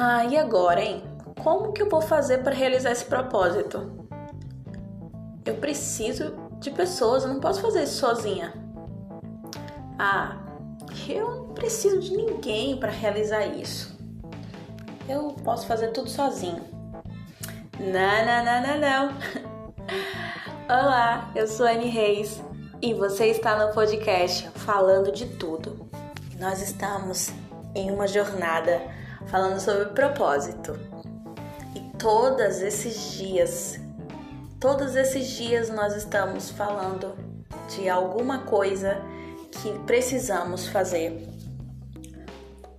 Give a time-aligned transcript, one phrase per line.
[0.00, 1.02] Ah, e agora, hein?
[1.42, 4.06] Como que eu vou fazer para realizar esse propósito?
[5.44, 8.54] Eu preciso de pessoas, eu não posso fazer isso sozinha.
[9.98, 10.36] Ah,
[11.08, 13.98] eu não preciso de ninguém para realizar isso.
[15.08, 16.62] Eu posso fazer tudo sozinho.
[17.80, 19.18] Não, não, não, não, não.
[20.70, 22.40] Olá, eu sou Anne Reis
[22.80, 25.90] e você está no podcast Falando de Tudo.
[26.38, 27.32] Nós estamos
[27.74, 28.96] em uma jornada
[29.28, 30.78] falando sobre propósito.
[31.74, 33.78] E todos esses dias,
[34.58, 37.14] todos esses dias nós estamos falando
[37.76, 39.02] de alguma coisa
[39.50, 41.26] que precisamos fazer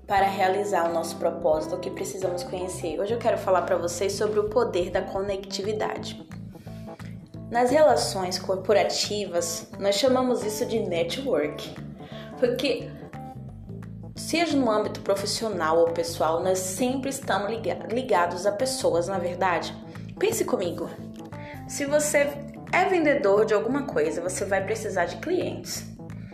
[0.08, 3.00] para realizar o nosso propósito, o que precisamos conhecer.
[3.00, 6.28] Hoje eu quero falar para vocês sobre o poder da conectividade.
[7.52, 11.76] Nas relações corporativas, nós chamamos isso de network,
[12.40, 12.90] porque
[14.30, 17.50] seja no âmbito profissional ou pessoal, nós sempre estamos
[17.92, 19.76] ligados a pessoas, na verdade.
[20.20, 20.88] Pense comigo.
[21.68, 22.32] Se você
[22.72, 25.84] é vendedor de alguma coisa, você vai precisar de clientes.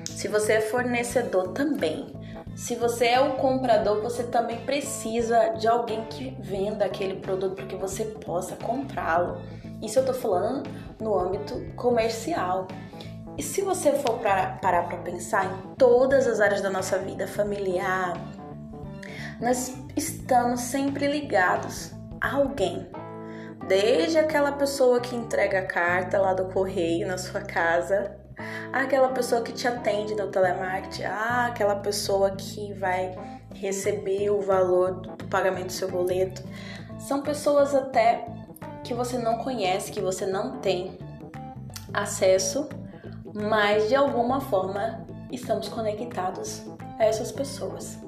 [0.09, 2.13] Se você é fornecedor também.
[2.53, 7.65] Se você é o comprador, você também precisa de alguém que venda aquele produto para
[7.65, 9.41] que você possa comprá-lo.
[9.81, 12.67] Isso eu tô falando no âmbito comercial.
[13.37, 17.27] E se você for pra, parar para pensar em todas as áreas da nossa vida,
[17.27, 18.13] familiar,
[19.41, 21.91] nós estamos sempre ligados
[22.21, 22.89] a alguém.
[23.67, 28.15] Desde aquela pessoa que entrega a carta lá do correio na sua casa,
[28.71, 33.17] aquela pessoa que te atende no telemarketing, ah, aquela pessoa que vai
[33.53, 36.41] receber o valor do pagamento do seu boleto.
[36.99, 38.25] São pessoas até
[38.81, 40.97] que você não conhece, que você não tem
[41.93, 42.69] acesso
[43.35, 46.63] mas de alguma forma estamos conectados
[46.97, 47.99] a essas pessoas.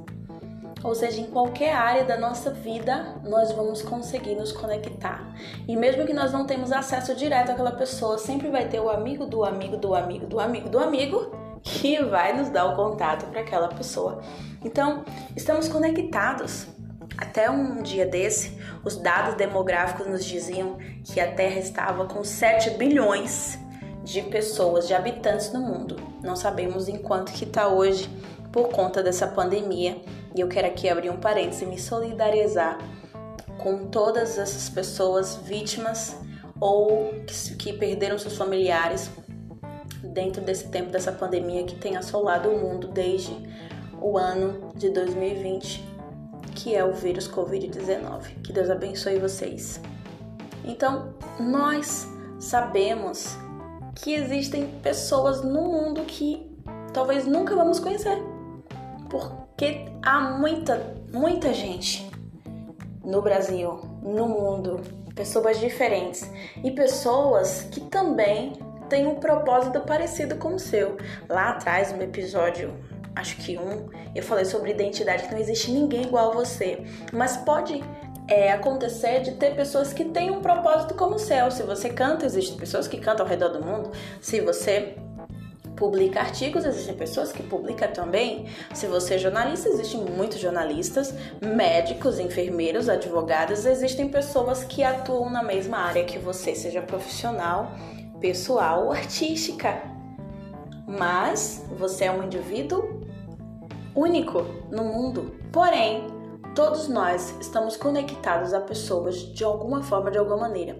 [0.84, 5.36] Ou seja, em qualquer área da nossa vida, nós vamos conseguir nos conectar.
[5.68, 9.26] E mesmo que nós não temos acesso direto àquela pessoa, sempre vai ter o amigo
[9.26, 13.42] do amigo do amigo do amigo do amigo que vai nos dar o contato para
[13.42, 14.22] aquela pessoa.
[14.64, 15.04] Então,
[15.36, 16.68] estamos conectados.
[17.18, 22.72] Até um dia desse, os dados demográficos nos diziam que a Terra estava com 7
[22.72, 23.58] bilhões
[24.08, 25.98] de pessoas, de habitantes no mundo.
[26.24, 28.10] Não sabemos em quanto que está hoje
[28.54, 30.02] por conta dessa pandemia.
[30.34, 32.78] E eu quero aqui abrir um parênteses e me solidarizar
[33.58, 36.16] com todas essas pessoas vítimas
[36.58, 39.12] ou que, que perderam seus familiares
[40.02, 43.36] dentro desse tempo dessa pandemia que tem assolado o mundo desde
[44.02, 45.84] o ano de 2020,
[46.56, 48.42] que é o vírus Covid-19.
[48.42, 49.82] Que Deus abençoe vocês.
[50.64, 52.08] Então, nós
[52.40, 53.38] sabemos
[53.98, 56.56] que existem pessoas no mundo que
[56.94, 58.18] talvez nunca vamos conhecer.
[59.10, 62.10] Porque há muita, muita gente
[63.04, 64.82] no Brasil, no mundo,
[65.16, 66.30] pessoas diferentes
[66.64, 68.54] e pessoas que também
[68.90, 70.98] têm um propósito parecido com o seu.
[71.28, 72.74] Lá atrás, no episódio
[73.16, 77.36] acho que um, eu falei sobre identidade, que não existe ninguém igual a você, mas
[77.38, 77.84] pode
[78.28, 81.50] é, acontecer de ter pessoas que têm um propósito como o seu.
[81.50, 83.92] Se você canta, existem pessoas que cantam ao redor do mundo.
[84.22, 84.96] Se você
[85.78, 88.48] publica artigos, existem pessoas que publicam também.
[88.74, 95.44] Se você é jornalista, existem muitos jornalistas, médicos, enfermeiros, advogados, existem pessoas que atuam na
[95.44, 97.72] mesma área que você, seja profissional,
[98.20, 99.82] pessoal ou artística.
[100.88, 103.04] Mas você é um indivíduo
[103.96, 105.36] único no mundo.
[105.52, 106.17] Porém,
[106.58, 110.76] Todos nós estamos conectados a pessoas de alguma forma, de alguma maneira.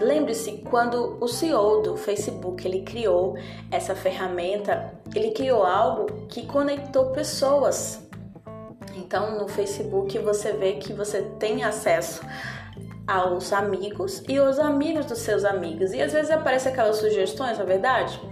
[0.00, 3.36] Lembre-se, quando o CEO do Facebook ele criou
[3.72, 8.08] essa ferramenta, ele criou algo que conectou pessoas.
[8.94, 12.24] Então, no Facebook você vê que você tem acesso
[13.04, 15.92] aos amigos e aos amigos dos seus amigos.
[15.92, 18.22] E às vezes aparecem aquelas sugestões, na é verdade?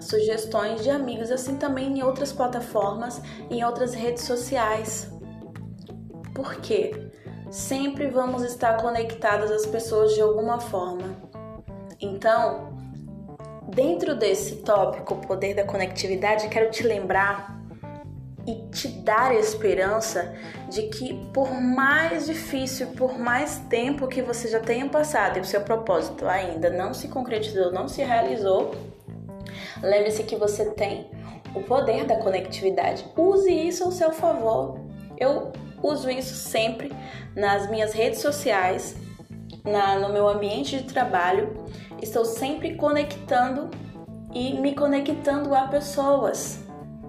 [0.00, 3.20] Sugestões de amigos, assim também em outras plataformas,
[3.50, 5.17] em outras redes sociais
[6.38, 6.92] porque
[7.50, 11.16] sempre vamos estar conectadas às pessoas de alguma forma.
[12.00, 12.78] Então,
[13.74, 17.60] dentro desse tópico, o poder da conectividade, quero te lembrar
[18.46, 20.32] e te dar esperança
[20.70, 25.44] de que por mais difícil, por mais tempo que você já tenha passado e o
[25.44, 28.76] seu propósito ainda não se concretizou, não se realizou,
[29.82, 31.10] lembre-se que você tem
[31.52, 33.04] o poder da conectividade.
[33.16, 34.78] Use isso ao seu favor.
[35.18, 35.50] Eu
[35.82, 36.92] uso isso sempre
[37.34, 38.96] nas minhas redes sociais,
[39.64, 41.64] na, no meu ambiente de trabalho.
[42.00, 43.70] Estou sempre conectando
[44.32, 46.60] e me conectando a pessoas.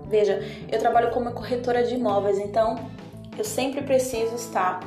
[0.07, 0.39] Veja,
[0.71, 2.77] eu trabalho como corretora de imóveis, então
[3.39, 4.81] Eu sempre preciso estar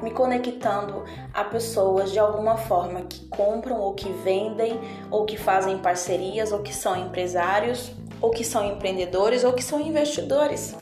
[0.00, 1.04] me conectando
[1.34, 4.78] a pessoas de alguma forma que compram ou que vendem
[5.10, 9.80] ou que fazem parcerias ou que são empresários ou que são empreendedores ou que são
[9.80, 10.76] investidores.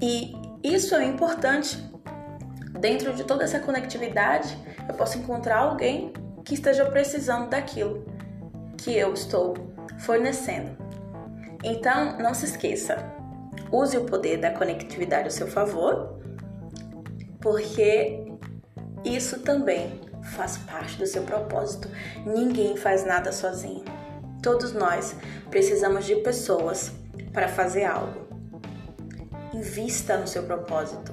[0.00, 1.90] E isso é importante.
[2.78, 4.56] Dentro de toda essa conectividade,
[4.88, 6.12] eu posso encontrar alguém
[6.44, 8.04] que esteja precisando daquilo
[8.76, 9.54] que eu estou
[10.00, 10.76] fornecendo.
[11.62, 12.96] Então, não se esqueça,
[13.70, 16.18] use o poder da conectividade ao seu favor,
[17.40, 18.26] porque
[19.04, 21.88] isso também faz parte do seu propósito.
[22.26, 23.84] Ninguém faz nada sozinho.
[24.42, 25.14] Todos nós
[25.50, 26.92] precisamos de pessoas
[27.32, 28.21] para fazer algo.
[29.52, 31.12] Invista no seu propósito.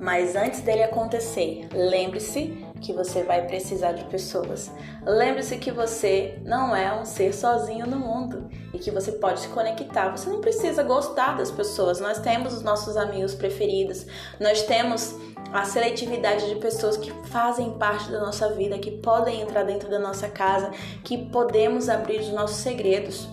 [0.00, 4.68] Mas antes dele acontecer, lembre-se que você vai precisar de pessoas.
[5.06, 9.48] Lembre-se que você não é um ser sozinho no mundo e que você pode se
[9.48, 10.10] conectar.
[10.10, 12.00] Você não precisa gostar das pessoas.
[12.00, 14.04] Nós temos os nossos amigos preferidos,
[14.40, 15.14] nós temos
[15.52, 19.98] a seletividade de pessoas que fazem parte da nossa vida, que podem entrar dentro da
[19.98, 20.72] nossa casa,
[21.04, 23.28] que podemos abrir os nossos segredos.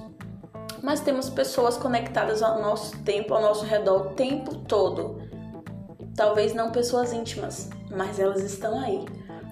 [0.81, 5.21] Mas temos pessoas conectadas ao nosso tempo, ao nosso redor o tempo todo.
[6.15, 9.05] Talvez não pessoas íntimas, mas elas estão aí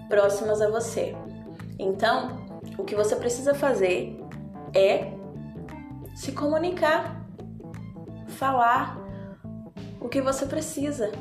[0.08, 1.16] próximas a você.
[1.80, 2.46] Então,
[2.78, 4.20] o que você precisa fazer
[4.74, 5.12] é
[6.16, 7.26] se comunicar,
[8.28, 8.98] falar
[10.00, 11.12] o que você precisa.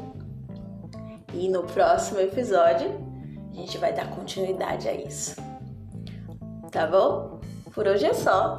[1.32, 2.90] E no próximo episódio,
[3.50, 5.36] a gente vai dar continuidade a isso.
[6.70, 7.40] Tá bom?
[7.72, 8.58] Por hoje é só.